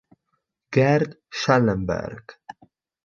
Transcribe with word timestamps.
Gerd 0.71 1.21
Schellenberg 1.29 2.41